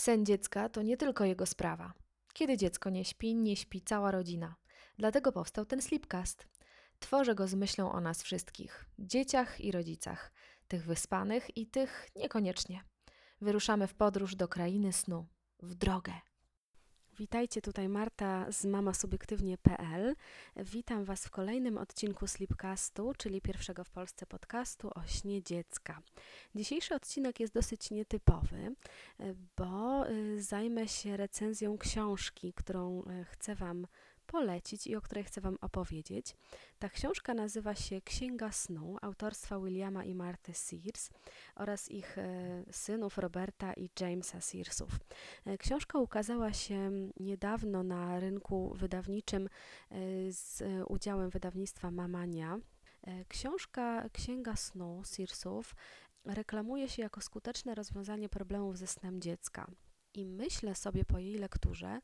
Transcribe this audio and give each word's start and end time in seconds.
Sen 0.00 0.26
dziecka 0.26 0.68
to 0.68 0.82
nie 0.82 0.96
tylko 0.96 1.24
jego 1.24 1.46
sprawa. 1.46 1.92
Kiedy 2.32 2.56
dziecko 2.56 2.90
nie 2.90 3.04
śpi, 3.04 3.34
nie 3.34 3.56
śpi 3.56 3.82
cała 3.82 4.10
rodzina. 4.10 4.56
Dlatego 4.98 5.32
powstał 5.32 5.66
ten 5.66 5.82
Sleepcast. 5.82 6.46
Tworzę 6.98 7.34
go 7.34 7.48
z 7.48 7.54
myślą 7.54 7.92
o 7.92 8.00
nas 8.00 8.22
wszystkich 8.22 8.86
dzieciach 8.98 9.60
i 9.60 9.72
rodzicach, 9.72 10.32
tych 10.68 10.86
wyspanych 10.86 11.56
i 11.56 11.66
tych 11.66 12.08
niekoniecznie. 12.16 12.84
Wyruszamy 13.40 13.86
w 13.86 13.94
podróż 13.94 14.36
do 14.36 14.48
krainy 14.48 14.92
snu, 14.92 15.26
w 15.62 15.74
drogę. 15.74 16.12
Witajcie, 17.20 17.62
tutaj 17.62 17.88
Marta 17.88 18.52
z 18.52 18.64
mamasubiektywnie.pl. 18.64 20.14
Witam 20.56 21.04
Was 21.04 21.26
w 21.26 21.30
kolejnym 21.30 21.78
odcinku 21.78 22.26
Sleepcastu, 22.26 23.12
czyli 23.18 23.40
pierwszego 23.40 23.84
w 23.84 23.90
Polsce 23.90 24.26
podcastu 24.26 24.90
o 24.94 25.02
śnie 25.06 25.42
dziecka. 25.42 26.02
Dzisiejszy 26.54 26.94
odcinek 26.94 27.40
jest 27.40 27.54
dosyć 27.54 27.90
nietypowy, 27.90 28.74
bo 29.56 30.08
y, 30.10 30.42
zajmę 30.42 30.88
się 30.88 31.16
recenzją 31.16 31.78
książki, 31.78 32.52
którą 32.52 33.02
y, 33.02 33.24
chcę 33.24 33.54
Wam 33.54 33.86
polecić 34.30 34.86
i 34.86 34.96
o 34.96 35.00
której 35.00 35.24
chcę 35.24 35.40
Wam 35.40 35.56
opowiedzieć. 35.60 36.36
Ta 36.78 36.88
książka 36.88 37.34
nazywa 37.34 37.74
się 37.74 38.00
Księga 38.00 38.52
Snu 38.52 38.96
autorstwa 39.02 39.58
Williama 39.58 40.04
i 40.04 40.14
Marty 40.14 40.54
Sears 40.54 41.10
oraz 41.54 41.90
ich 41.90 42.18
e, 42.18 42.64
synów 42.70 43.18
Roberta 43.18 43.72
i 43.72 43.90
Jamesa 44.00 44.40
Searsów. 44.40 44.90
E, 45.46 45.58
książka 45.58 45.98
ukazała 45.98 46.52
się 46.52 46.90
niedawno 47.20 47.82
na 47.82 48.20
rynku 48.20 48.74
wydawniczym 48.76 49.46
e, 49.46 49.98
z 50.32 50.62
udziałem 50.88 51.30
wydawnictwa 51.30 51.90
Mamania. 51.90 52.58
Książka 53.28 54.08
Księga 54.12 54.56
Snu 54.56 55.02
Searsów 55.04 55.74
reklamuje 56.24 56.88
się 56.88 57.02
jako 57.02 57.20
skuteczne 57.20 57.74
rozwiązanie 57.74 58.28
problemów 58.28 58.78
ze 58.78 58.86
snem 58.86 59.20
dziecka. 59.20 59.66
I 60.14 60.26
myślę 60.26 60.74
sobie 60.74 61.04
po 61.04 61.18
jej 61.18 61.34
lekturze, 61.34 62.00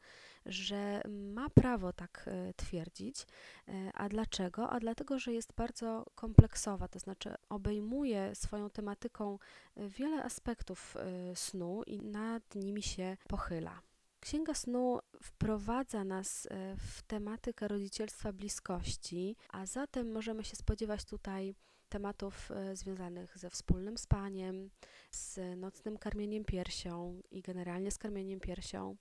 że 0.47 1.03
ma 1.09 1.51
prawo 1.51 1.93
tak 1.93 2.25
e, 2.27 2.55
twierdzić. 2.55 3.27
E, 3.69 3.91
a 3.95 4.09
dlaczego? 4.09 4.71
A 4.71 4.81
dlatego, 4.81 5.19
że 5.19 5.33
jest 5.33 5.53
bardzo 5.57 6.05
kompleksowa, 6.15 6.89
to 6.89 6.99
znaczy 6.99 7.35
obejmuje 7.49 8.35
swoją 8.35 8.71
tematyką 8.71 9.39
e, 9.77 9.89
wiele 9.89 10.25
aspektów 10.25 10.97
snu 11.35 11.83
i 11.87 12.03
nad 12.03 12.55
nimi 12.55 12.83
się 12.83 13.17
pochyla. 13.29 13.81
Księga 14.21 14.55
snu 14.55 14.99
wprowadza 15.23 16.05
nas 16.05 16.49
w 16.77 17.03
tematykę 17.03 17.69
rodzicielstwa 17.69 18.33
bliskości, 18.33 19.37
a 19.49 19.67
zatem 19.67 20.13
możemy 20.13 20.45
się 20.45 20.57
spodziewać 20.57 21.05
tutaj 21.05 21.55
tematów 21.89 22.51
e, 22.51 22.77
związanych 22.77 23.39
ze 23.39 23.51
wspólnym 23.51 23.99
spaniem, 23.99 24.71
z 25.11 25.41
nocnym 25.57 25.99
karmieniem 25.99 26.45
piersią 26.45 27.23
i 27.31 27.43
generalnie 27.43 27.91
z 27.91 27.99
karmieniem 27.99 28.41
piersią 28.41 28.97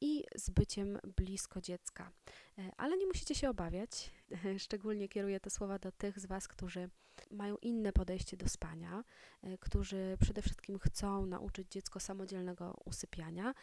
i 0.00 0.24
z 0.36 0.50
byciem 0.50 0.98
blisko 1.16 1.60
dziecka. 1.60 2.10
E, 2.58 2.70
ale 2.76 2.96
nie 2.96 3.06
musicie 3.06 3.34
się 3.34 3.50
obawiać, 3.50 4.10
szczególnie 4.58 5.08
kieruję 5.08 5.40
te 5.40 5.50
słowa 5.50 5.78
do 5.78 5.92
tych 5.92 6.18
z 6.18 6.26
Was, 6.26 6.48
którzy 6.48 6.90
mają 7.30 7.56
inne 7.56 7.92
podejście 7.92 8.36
do 8.36 8.48
spania, 8.48 9.04
e, 9.42 9.58
którzy 9.58 10.16
przede 10.20 10.42
wszystkim 10.42 10.78
chcą 10.78 11.26
nauczyć 11.26 11.68
dziecko 11.70 12.00
samodzielnego 12.00 12.76
usypiania. 12.84 13.54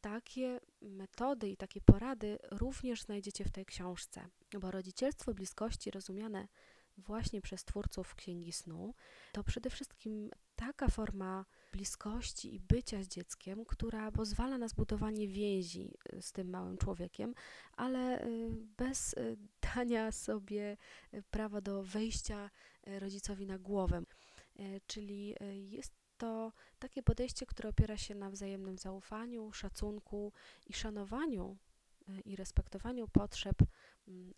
Takie 0.00 0.60
metody 0.80 1.48
i 1.48 1.56
takie 1.56 1.80
porady 1.80 2.38
również 2.50 3.02
znajdziecie 3.02 3.44
w 3.44 3.50
tej 3.50 3.66
książce, 3.66 4.28
bo 4.60 4.70
rodzicielstwo 4.70 5.34
bliskości 5.34 5.90
rozumiane 5.90 6.48
właśnie 6.98 7.40
przez 7.40 7.64
twórców 7.64 8.14
Księgi 8.14 8.52
Snu, 8.52 8.94
to 9.32 9.44
przede 9.44 9.70
wszystkim 9.70 10.30
taka 10.56 10.88
forma 10.88 11.44
bliskości 11.72 12.54
i 12.54 12.60
bycia 12.60 13.02
z 13.02 13.08
dzieckiem, 13.08 13.64
która 13.64 14.12
pozwala 14.12 14.58
na 14.58 14.68
zbudowanie 14.68 15.28
więzi 15.28 15.94
y, 16.12 16.22
z 16.22 16.32
tym 16.32 16.50
małym 16.50 16.78
człowiekiem, 16.78 17.34
ale 17.72 18.24
y, 18.26 18.50
bez 18.76 19.12
y, 19.14 19.36
dania 19.74 20.12
sobie 20.12 20.76
prawa 21.30 21.60
do 21.60 21.82
wejścia 21.82 22.50
rodzicowi 22.86 23.46
na 23.46 23.58
głowę. 23.58 24.02
Czyli 24.86 25.34
jest 25.52 25.94
to 26.18 26.52
takie 26.78 27.02
podejście, 27.02 27.46
które 27.46 27.68
opiera 27.68 27.96
się 27.96 28.14
na 28.14 28.30
wzajemnym 28.30 28.78
zaufaniu, 28.78 29.52
szacunku 29.52 30.32
i 30.66 30.72
szanowaniu 30.72 31.56
i 32.24 32.36
respektowaniu 32.36 33.08
potrzeb 33.08 33.56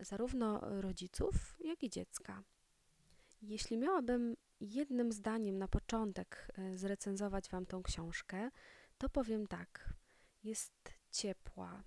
zarówno 0.01 0.61
rodziców, 0.81 1.57
jak 1.61 1.83
i 1.83 1.91
dziecka. 1.91 2.43
Jeśli 3.43 3.79
miałabym 3.79 4.37
jednym 4.61 5.13
zdaniem 5.13 5.59
na 5.59 5.69
początek 5.69 6.49
e, 6.55 6.79
zrecenzować 6.79 7.51
Wam 7.51 7.67
tą 7.67 7.83
książkę, 7.83 8.51
to 8.99 9.09
powiem 9.09 9.47
tak. 9.47 9.95
Jest 10.45 10.95
ciepła, 11.11 11.85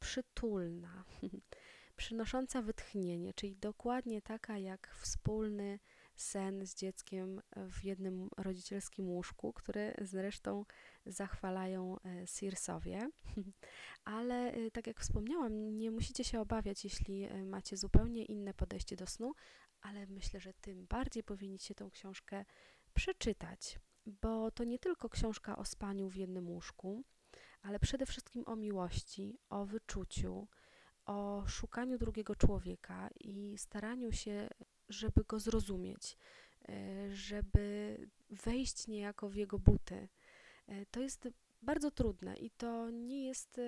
przytulna, 0.00 1.04
przynosząca 1.96 2.62
wytchnienie, 2.62 3.34
czyli 3.34 3.56
dokładnie 3.56 4.22
taka 4.22 4.58
jak 4.58 4.96
wspólny 5.00 5.78
sen 6.16 6.66
z 6.66 6.74
dzieckiem 6.74 7.40
w 7.56 7.84
jednym 7.84 8.28
rodzicielskim 8.36 9.08
łóżku, 9.08 9.52
który 9.52 9.94
zresztą 10.00 10.64
zachwalają 11.06 11.96
e, 12.00 12.26
Searsowie. 12.26 13.10
Ale 14.04 14.52
e, 14.52 14.70
tak 14.70 14.86
jak 14.86 15.00
wspomniałam, 15.00 15.78
nie 15.78 15.90
musicie 15.90 16.24
się 16.24 16.40
obawiać, 16.40 16.84
jeśli 16.84 17.28
macie 17.44 17.76
zupełnie 17.76 18.24
inne 18.24 18.54
podejście 18.54 18.96
do 18.96 19.06
snu, 19.06 19.34
ale 19.80 20.06
myślę, 20.06 20.40
że 20.40 20.54
tym 20.54 20.86
bardziej 20.86 21.22
powinniście 21.22 21.74
tę 21.74 21.88
książkę 21.92 22.44
przeczytać, 22.94 23.78
bo 24.06 24.50
to 24.50 24.64
nie 24.64 24.78
tylko 24.78 25.08
książka 25.08 25.56
o 25.56 25.64
spaniu 25.64 26.08
w 26.08 26.16
jednym 26.16 26.48
łóżku, 26.48 27.04
ale 27.62 27.78
przede 27.78 28.06
wszystkim 28.06 28.42
o 28.46 28.56
miłości, 28.56 29.38
o 29.48 29.64
wyczuciu, 29.64 30.48
o 31.06 31.44
szukaniu 31.46 31.98
drugiego 31.98 32.36
człowieka 32.36 33.08
i 33.20 33.58
staraniu 33.58 34.12
się, 34.12 34.48
żeby 34.88 35.24
go 35.24 35.40
zrozumieć, 35.40 36.18
e, 36.68 36.74
żeby 37.14 37.96
wejść 38.30 38.86
niejako 38.86 39.28
w 39.28 39.34
jego 39.34 39.58
buty. 39.58 40.08
E, 40.66 40.86
to 40.86 41.00
jest 41.00 41.28
bardzo 41.62 41.90
trudne 41.90 42.36
i 42.36 42.50
to 42.50 42.90
nie 42.90 43.24
jest 43.24 43.60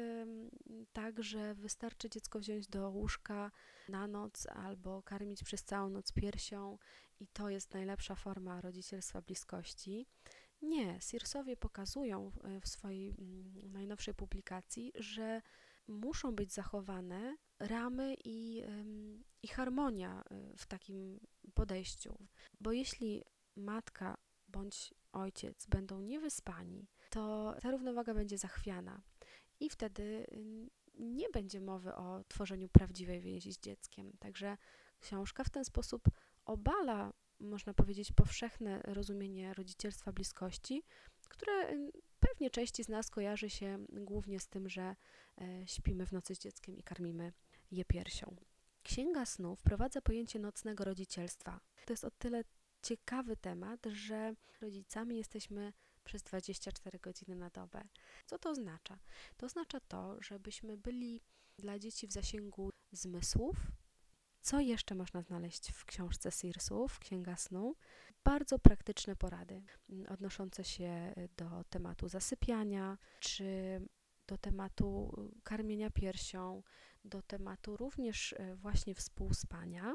tak, 0.93 1.23
że 1.23 1.55
wystarczy 1.55 2.11
dziecko 2.11 2.39
wziąć 2.39 2.69
do 2.69 2.91
łóżka 2.91 3.51
na 3.89 4.07
noc 4.07 4.47
albo 4.47 5.03
karmić 5.03 5.45
przez 5.45 5.65
całą 5.65 5.91
noc 5.91 6.13
piersią 6.13 6.79
i 7.21 7.27
to 7.27 7.51
jest 7.51 7.75
najlepsza 7.75 8.15
forma 8.15 8.61
rodzicielstwa 8.61 9.21
bliskości. 9.21 10.07
Nie, 10.63 11.01
Searsowie 11.01 11.57
pokazują 11.57 12.33
w 12.63 12.69
swojej 12.69 13.09
mm, 13.09 13.73
najnowszej 13.73 14.15
publikacji, 14.15 14.93
że 14.95 15.43
muszą 15.89 16.35
być 16.35 16.53
zachowane 16.53 17.37
ramy 17.61 18.17
i, 18.25 18.63
i 19.43 19.49
harmonia 19.49 20.25
y, 20.33 20.57
w 20.57 20.67
takim 20.67 21.21
podejściu. 21.55 22.19
Bo 22.61 22.73
jeśli 22.73 23.25
matka 23.57 24.17
bądź 24.49 24.95
ojciec 25.13 25.67
będą 25.67 26.01
niewyspani, 26.01 26.89
to 27.11 27.55
ta 27.63 27.71
równowaga 27.71 28.15
będzie 28.15 28.39
zachwiana 28.39 29.03
i 29.61 29.71
wtedy 29.71 30.27
nie 30.95 31.31
będzie 31.31 31.61
mowy 31.61 31.95
o 31.95 32.25
tworzeniu 32.29 32.69
prawdziwej 32.69 33.21
więzi 33.21 33.53
z 33.53 33.59
dzieckiem. 33.59 34.13
Także 34.19 34.57
książka 35.01 35.45
w 35.45 35.51
ten 35.51 35.65
sposób 35.65 36.03
obala, 36.45 37.13
można 37.41 37.75
powiedzieć, 37.75 38.13
powszechne 38.13 38.83
rozumienie 38.83 39.55
rodzicielstwa 39.55 40.13
bliskości, 40.13 40.83
które 41.29 41.53
pewnie 42.21 42.51
części 42.51 42.85
z 42.85 42.89
nas 42.89 43.11
kojarzy 43.11 43.51
się 43.51 43.87
głównie 43.89 44.41
z 44.41 44.49
tym, 44.49 44.69
że 44.69 44.97
e, 45.41 45.67
śpimy 45.67 46.07
w 46.07 46.13
nocy 46.13 46.35
z 46.35 46.39
dzieckiem 46.39 46.77
i 46.77 46.83
karmimy 46.83 47.33
je 47.71 47.85
piersią. 47.85 48.37
Księga 48.83 49.27
snu 49.27 49.57
wprowadza 49.57 50.01
pojęcie 50.01 50.39
nocnego 50.39 50.85
rodzicielstwa. 50.85 51.61
To 51.87 51.93
jest 51.93 52.05
o 52.05 52.11
tyle 52.11 52.45
ciekawy 52.83 53.37
temat, 53.37 53.87
że 53.87 54.35
rodzicami 54.61 55.17
jesteśmy 55.17 55.73
przez 56.05 56.23
24 56.23 56.99
godziny 56.99 57.37
na 57.37 57.51
dobę. 57.51 57.85
Co 58.27 58.39
to 58.39 58.51
oznacza? 58.51 58.99
To 59.37 59.47
oznacza 59.47 59.81
to, 59.81 60.23
żebyśmy 60.23 60.77
byli 60.77 61.21
dla 61.59 61.79
dzieci 61.79 62.07
w 62.07 62.13
zasięgu 62.13 62.71
zmysłów. 62.93 63.57
Co 64.41 64.61
jeszcze 64.61 64.95
można 64.95 65.23
znaleźć 65.23 65.73
w 65.73 65.85
książce 65.85 66.31
Searsów, 66.31 66.99
Księga 66.99 67.37
Snu? 67.37 67.77
Bardzo 68.25 68.59
praktyczne 68.59 69.17
porady 69.17 69.63
odnoszące 70.09 70.65
się 70.65 71.15
do 71.37 71.65
tematu 71.71 72.09
zasypiania, 72.09 72.99
czy 73.21 73.81
do 74.27 74.39
tematu 74.39 75.17
karmienia 75.45 75.91
piersią, 75.91 76.63
do 77.09 77.23
tematu 77.23 77.77
również 77.77 78.33
e, 78.33 78.57
właśnie 78.57 78.95
współspania 78.95 79.95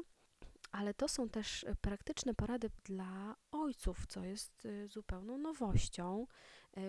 ale 0.74 0.94
to 0.94 1.08
są 1.08 1.28
też 1.28 1.64
e, 1.64 1.74
praktyczne 1.74 2.34
porady 2.34 2.70
dla 2.84 3.36
ojców, 3.50 4.06
co 4.06 4.24
jest 4.24 4.66
e, 4.66 4.88
zupełną 4.88 5.38
nowością 5.38 6.26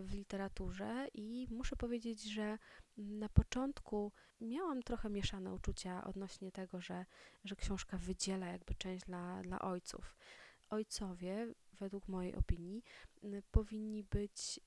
w 0.01 0.13
literaturze 0.13 1.07
i 1.13 1.47
muszę 1.51 1.75
powiedzieć, 1.75 2.23
że 2.23 2.57
na 2.97 3.29
początku 3.29 4.11
miałam 4.41 4.83
trochę 4.83 5.09
mieszane 5.09 5.53
uczucia 5.53 6.03
odnośnie 6.03 6.51
tego, 6.51 6.81
że, 6.81 7.05
że 7.43 7.55
książka 7.55 7.97
wydziela 7.97 8.47
jakby 8.47 8.75
część 8.75 9.05
dla, 9.05 9.41
dla 9.41 9.59
ojców. 9.59 10.15
Ojcowie, 10.69 11.53
według 11.73 12.07
mojej 12.07 12.35
opinii, 12.35 12.83
powinni 13.51 14.03
być 14.03 14.59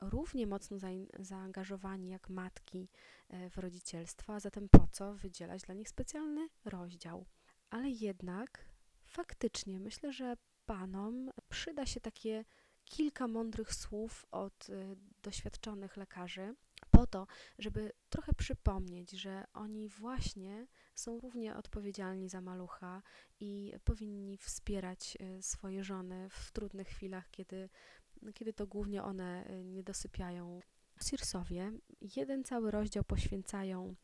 równie 0.00 0.46
mocno 0.46 0.76
zaangażowani 1.18 2.08
jak 2.08 2.28
matki 2.28 2.88
e, 3.28 3.50
w 3.50 3.58
rodzicielstwo, 3.58 4.34
a 4.34 4.40
zatem 4.40 4.68
po 4.68 4.88
co 4.92 5.14
wydzielać 5.14 5.62
dla 5.62 5.74
nich 5.74 5.88
specjalny 5.88 6.48
rozdział? 6.64 7.26
Ale 7.70 7.90
jednak 7.90 8.64
faktycznie 9.04 9.80
myślę, 9.80 10.12
że 10.12 10.36
panom 10.66 11.30
przyda 11.48 11.86
się 11.86 12.00
takie 12.00 12.44
kilka 12.84 13.28
mądrych 13.28 13.74
słów 13.74 14.26
od 14.30 14.68
y, 14.68 14.96
doświadczonych 15.22 15.96
lekarzy, 15.96 16.54
po 16.90 17.06
to, 17.06 17.26
żeby 17.58 17.92
trochę 18.10 18.34
przypomnieć, 18.34 19.10
że 19.10 19.44
oni 19.54 19.88
właśnie 19.88 20.66
są 20.94 21.20
równie 21.20 21.56
odpowiedzialni 21.56 22.28
za 22.28 22.40
malucha 22.40 23.02
i 23.40 23.72
powinni 23.84 24.36
wspierać 24.36 25.18
y, 25.20 25.42
swoje 25.42 25.84
żony 25.84 26.28
w 26.30 26.52
trudnych 26.52 26.88
chwilach, 26.88 27.30
kiedy, 27.30 27.68
kiedy 28.34 28.52
to 28.52 28.66
głównie 28.66 29.02
one 29.02 29.50
y, 29.50 29.64
nie 29.64 29.82
dosypiają. 29.82 30.60
Sirsowie 31.02 31.72
jeden 32.16 32.44
cały 32.44 32.70
rozdział 32.70 33.04
poświęcają 33.04 33.94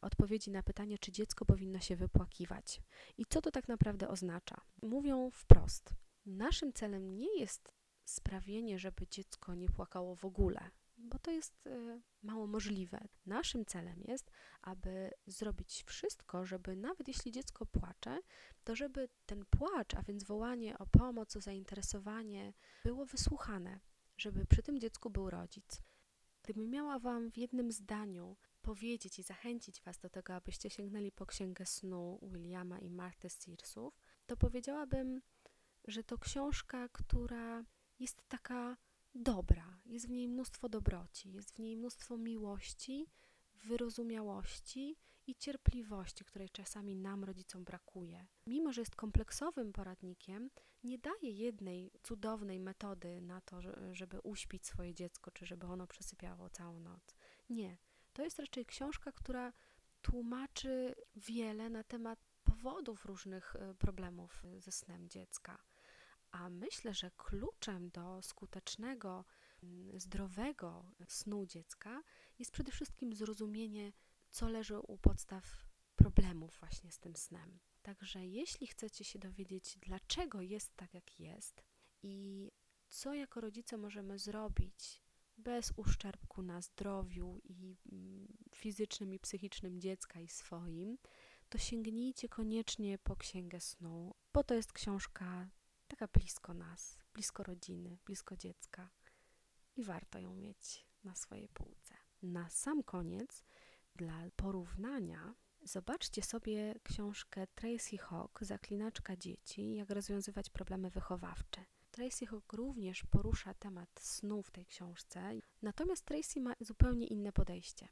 odpowiedzi 0.00 0.50
na 0.50 0.62
pytanie, 0.62 0.98
czy 0.98 1.12
dziecko 1.12 1.44
powinno 1.44 1.80
się 1.80 1.96
wypłakiwać 1.96 2.82
i 3.18 3.24
co 3.26 3.40
to 3.40 3.50
tak 3.50 3.68
naprawdę 3.68 4.08
oznacza. 4.08 4.60
Mówią 4.82 5.30
wprost: 5.30 5.94
Naszym 6.26 6.72
celem 6.72 7.18
nie 7.18 7.40
jest 7.40 7.72
sprawienie, 8.04 8.78
żeby 8.78 9.06
dziecko 9.06 9.54
nie 9.54 9.68
płakało 9.68 10.16
w 10.16 10.24
ogóle, 10.24 10.70
bo 11.04 11.18
to 11.18 11.30
jest 11.30 11.66
y, 11.66 12.02
mało 12.22 12.46
możliwe. 12.46 13.08
Naszym 13.26 13.64
celem 13.64 14.00
jest, 14.04 14.30
aby 14.62 15.10
zrobić 15.26 15.82
wszystko, 15.86 16.46
żeby 16.46 16.76
nawet 16.76 17.08
jeśli 17.08 17.32
dziecko 17.32 17.66
płacze, 17.66 18.20
to 18.64 18.76
żeby 18.76 19.08
ten 19.26 19.44
płacz, 19.50 19.94
a 19.94 20.02
więc 20.02 20.24
wołanie 20.24 20.78
o 20.78 20.86
pomoc, 20.86 21.36
o 21.36 21.40
zainteresowanie, 21.40 22.52
było 22.84 23.06
wysłuchane, 23.06 23.80
żeby 24.16 24.46
przy 24.46 24.62
tym 24.62 24.80
dziecku 24.80 25.10
był 25.10 25.30
rodzic. 25.30 25.82
Gdybym 26.42 26.70
miała 26.70 26.98
Wam 26.98 27.30
w 27.30 27.36
jednym 27.36 27.72
zdaniu 27.72 28.36
powiedzieć 28.62 29.18
i 29.18 29.22
zachęcić 29.22 29.82
Was 29.82 29.98
do 29.98 30.10
tego, 30.10 30.34
abyście 30.34 30.70
sięgnęli 30.70 31.12
po 31.12 31.26
księgę 31.26 31.66
snu 31.66 32.18
Williama 32.22 32.78
i 32.78 32.90
Marty 32.90 33.30
Searsów, 33.30 34.00
to 34.26 34.36
powiedziałabym, 34.36 35.22
że 35.88 36.04
to 36.04 36.18
książka, 36.18 36.88
która 36.88 37.64
jest 37.98 38.28
taka 38.28 38.76
dobra, 39.14 39.80
jest 39.86 40.06
w 40.06 40.10
niej 40.10 40.28
mnóstwo 40.28 40.68
dobroci, 40.68 41.32
jest 41.32 41.52
w 41.52 41.58
niej 41.58 41.76
mnóstwo 41.76 42.16
miłości, 42.16 43.06
wyrozumiałości 43.52 44.96
i 45.26 45.34
cierpliwości, 45.34 46.24
której 46.24 46.50
czasami 46.50 46.96
nam, 46.96 47.24
rodzicom, 47.24 47.64
brakuje. 47.64 48.26
Mimo, 48.46 48.72
że 48.72 48.80
jest 48.80 48.96
kompleksowym 48.96 49.72
poradnikiem, 49.72 50.50
nie 50.84 50.98
daje 50.98 51.30
jednej 51.30 51.90
cudownej 52.02 52.60
metody 52.60 53.20
na 53.20 53.40
to, 53.40 53.60
żeby 53.92 54.20
uśpić 54.20 54.66
swoje 54.66 54.94
dziecko, 54.94 55.30
czy 55.30 55.46
żeby 55.46 55.66
ono 55.66 55.86
przesypiało 55.86 56.50
całą 56.50 56.80
noc. 56.80 57.14
Nie. 57.50 57.78
To 58.12 58.22
jest 58.22 58.38
raczej 58.38 58.66
książka, 58.66 59.12
która 59.12 59.52
tłumaczy 60.02 60.94
wiele 61.16 61.70
na 61.70 61.84
temat 61.84 62.18
powodów 62.44 63.04
różnych 63.04 63.56
e, 63.56 63.74
problemów 63.74 64.42
ze 64.58 64.72
snem 64.72 65.08
dziecka. 65.08 65.58
A 66.34 66.50
myślę, 66.50 66.94
że 66.94 67.10
kluczem 67.16 67.90
do 67.90 68.22
skutecznego, 68.22 69.24
mm, 69.62 70.00
zdrowego 70.00 70.92
snu 71.08 71.46
dziecka 71.46 72.02
jest 72.38 72.50
przede 72.50 72.72
wszystkim 72.72 73.14
zrozumienie, 73.14 73.92
co 74.30 74.48
leży 74.48 74.78
u 74.78 74.98
podstaw 74.98 75.44
problemów 75.96 76.56
właśnie 76.60 76.92
z 76.92 76.98
tym 76.98 77.16
snem. 77.16 77.58
Także 77.82 78.26
jeśli 78.26 78.66
chcecie 78.66 79.04
się 79.04 79.18
dowiedzieć, 79.18 79.78
dlaczego 79.86 80.40
jest 80.40 80.76
tak, 80.76 80.94
jak 80.94 81.20
jest 81.20 81.64
i 82.02 82.50
co 82.88 83.14
jako 83.14 83.40
rodzice 83.40 83.76
możemy 83.76 84.18
zrobić 84.18 85.02
bez 85.36 85.72
uszczerbku 85.76 86.42
na 86.42 86.60
zdrowiu 86.60 87.40
i 87.44 87.76
mm, 87.92 88.28
fizycznym 88.54 89.14
i 89.14 89.18
psychicznym 89.18 89.80
dziecka 89.80 90.20
i 90.20 90.28
swoim, 90.28 90.98
to 91.48 91.58
sięgnijcie 91.58 92.28
koniecznie 92.28 92.98
po 92.98 93.16
Księgę 93.16 93.60
Snu, 93.60 94.14
bo 94.32 94.44
to 94.44 94.54
jest 94.54 94.72
książka 94.72 95.50
taka 95.88 96.06
blisko 96.06 96.54
nas, 96.54 96.98
blisko 97.14 97.42
rodziny, 97.42 97.98
blisko 98.04 98.36
dziecka 98.36 98.90
i 99.76 99.84
warto 99.84 100.18
ją 100.18 100.34
mieć 100.34 100.86
na 101.04 101.14
swojej 101.14 101.48
półce. 101.48 101.94
Na 102.22 102.50
sam 102.50 102.82
koniec, 102.82 103.44
dla 103.96 104.22
porównania, 104.36 105.34
zobaczcie 105.62 106.22
sobie 106.22 106.74
książkę 106.82 107.46
Tracy 107.46 107.98
Hawk, 107.98 108.38
Zaklinaczka 108.44 109.16
dzieci, 109.16 109.74
jak 109.74 109.90
rozwiązywać 109.90 110.50
problemy 110.50 110.90
wychowawcze. 110.90 111.64
Tracy 111.90 112.26
Hawk 112.26 112.52
również 112.52 113.04
porusza 113.10 113.54
temat 113.54 114.00
snu 114.00 114.42
w 114.42 114.50
tej 114.50 114.66
książce, 114.66 115.32
natomiast 115.62 116.04
Tracy 116.04 116.40
ma 116.40 116.54
zupełnie 116.60 117.06
inne 117.06 117.32
podejście. 117.32 117.88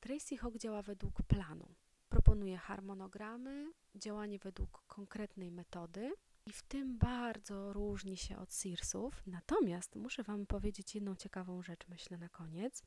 Tracy 0.00 0.36
Hawk 0.36 0.58
działa 0.58 0.82
według 0.82 1.22
planu. 1.22 1.74
Proponuje 2.08 2.56
harmonogramy, 2.56 3.72
działanie 3.94 4.38
według 4.38 4.84
konkretnej 4.86 5.50
metody, 5.50 6.12
i 6.46 6.52
w 6.52 6.62
tym 6.62 6.98
bardzo 6.98 7.72
różni 7.72 8.16
się 8.16 8.38
od 8.38 8.52
Searsów. 8.52 9.22
Natomiast 9.26 9.96
muszę 9.96 10.22
Wam 10.22 10.46
powiedzieć 10.46 10.94
jedną 10.94 11.16
ciekawą 11.16 11.62
rzecz, 11.62 11.88
myślę 11.88 12.18
na 12.18 12.28
koniec, 12.28 12.82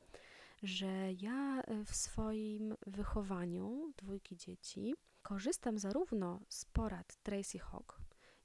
że 0.62 1.12
ja 1.12 1.62
e, 1.62 1.84
w 1.84 1.96
swoim 1.96 2.74
wychowaniu 2.86 3.92
dwójki 3.96 4.36
dzieci 4.36 4.94
korzystam 5.22 5.78
zarówno 5.78 6.40
z 6.48 6.64
porad 6.64 7.16
Tracy 7.22 7.58
Hawk, 7.58 8.00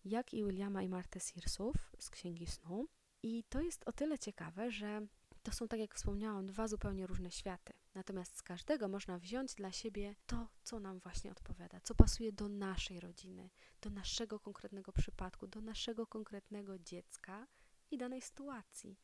jak 0.05 0.33
i 0.33 0.43
Williama 0.43 0.83
i 0.83 0.89
Marty 0.89 1.19
Searsów 1.19 1.75
z 1.99 2.09
Księgi 2.09 2.47
Snu. 2.47 2.87
I 3.23 3.43
to 3.49 3.61
jest 3.61 3.87
o 3.87 3.91
tyle 3.91 4.19
ciekawe, 4.19 4.71
że 4.71 5.01
to 5.43 5.51
są, 5.51 5.67
tak 5.67 5.79
jak 5.79 5.95
wspomniałam, 5.95 6.45
dwa 6.45 6.67
zupełnie 6.67 7.07
różne 7.07 7.31
światy. 7.31 7.73
Natomiast 7.93 8.37
z 8.37 8.43
każdego 8.43 8.87
można 8.87 9.19
wziąć 9.19 9.55
dla 9.55 9.71
siebie 9.71 10.15
to, 10.25 10.47
co 10.63 10.79
nam 10.79 10.99
właśnie 10.99 11.31
odpowiada, 11.31 11.79
co 11.81 11.95
pasuje 11.95 12.31
do 12.31 12.49
naszej 12.49 12.99
rodziny, 12.99 13.49
do 13.81 13.89
naszego 13.89 14.39
konkretnego 14.39 14.91
przypadku, 14.91 15.47
do 15.47 15.61
naszego 15.61 16.07
konkretnego 16.07 16.79
dziecka 16.79 17.47
i 17.91 17.97
danej 17.97 18.21
sytuacji. 18.21 18.99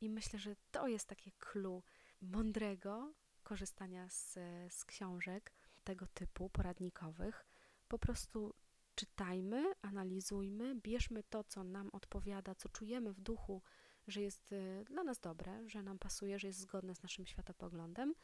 I 0.00 0.10
myślę, 0.10 0.38
że 0.38 0.56
to 0.70 0.88
jest 0.88 1.08
takie 1.08 1.32
clue 1.32 1.82
mądrego 2.20 3.14
korzystania 3.42 4.08
z, 4.10 4.32
z 4.70 4.84
książek 4.84 5.52
tego 5.84 6.06
typu 6.06 6.50
poradnikowych. 6.50 7.46
Po 7.88 7.98
prostu 7.98 8.54
czytajmy, 8.94 9.64
analizujmy, 9.82 10.74
bierzmy 10.74 11.22
to, 11.22 11.44
co 11.44 11.64
nam 11.64 11.90
odpowiada, 11.92 12.54
co 12.54 12.68
czujemy 12.68 13.12
w 13.12 13.20
duchu 13.20 13.62
że 14.06 14.20
jest 14.20 14.52
y, 14.52 14.84
dla 14.86 15.04
nas 15.04 15.20
dobre, 15.20 15.68
że 15.68 15.82
nam 15.82 15.98
pasuje, 15.98 16.38
że 16.38 16.46
jest 16.46 16.60
zgodne 16.60 16.94
z 16.94 17.02
naszym 17.02 17.26
światopoglądem 17.26 18.14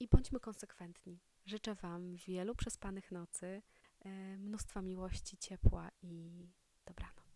i 0.00 0.08
bądźmy 0.08 0.40
konsekwentni. 0.40 1.20
Życzę 1.46 1.74
Wam 1.74 2.16
wielu 2.16 2.54
przespanych 2.54 3.12
nocy, 3.12 3.62
e, 4.00 4.38
mnóstwa 4.38 4.82
miłości, 4.82 5.38
ciepła 5.38 5.90
i 6.02 6.46
dobranoc. 6.86 7.26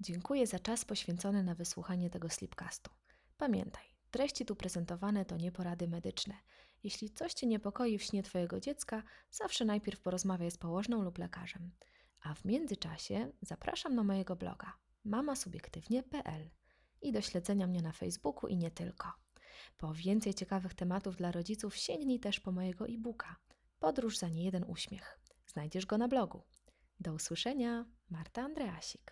Dziękuję 0.00 0.46
za 0.46 0.58
czas 0.58 0.84
poświęcony 0.84 1.42
na 1.42 1.54
wysłuchanie 1.54 2.10
tego 2.10 2.28
slipcastu. 2.28 2.90
Pamiętaj, 3.38 3.84
treści 4.10 4.44
tu 4.44 4.56
prezentowane 4.56 5.24
to 5.24 5.36
nie 5.36 5.52
porady 5.52 5.88
medyczne. 5.88 6.34
Jeśli 6.84 7.10
coś 7.10 7.34
Cię 7.34 7.46
niepokoi 7.46 7.98
w 7.98 8.02
śnie 8.02 8.22
Twojego 8.22 8.60
dziecka, 8.60 9.02
zawsze 9.30 9.64
najpierw 9.64 10.00
porozmawiaj 10.00 10.50
z 10.50 10.58
położną 10.58 11.02
lub 11.02 11.18
lekarzem. 11.18 11.70
A 12.22 12.34
w 12.34 12.44
międzyczasie 12.44 13.32
zapraszam 13.42 13.94
na 13.94 14.04
mojego 14.04 14.36
bloga 14.36 14.72
mamasubiektywnie.pl 15.04 16.50
i 17.02 17.12
do 17.12 17.20
śledzenia 17.20 17.66
mnie 17.66 17.82
na 17.82 17.92
Facebooku 17.92 18.48
i 18.48 18.56
nie 18.56 18.70
tylko. 18.70 19.12
Po 19.78 19.94
więcej 19.94 20.34
ciekawych 20.34 20.74
tematów 20.74 21.16
dla 21.16 21.32
rodziców 21.32 21.76
sięgnij 21.76 22.20
też 22.20 22.40
po 22.40 22.52
mojego 22.52 22.86
e-booka 22.86 23.36
Podróż 23.78 24.18
za 24.18 24.28
niejeden 24.28 24.64
uśmiech. 24.68 25.20
Znajdziesz 25.46 25.86
go 25.86 25.98
na 25.98 26.08
blogu. 26.08 26.42
Do 27.00 27.12
usłyszenia, 27.12 27.84
Marta 28.10 28.42
Andreasik. 28.42 29.10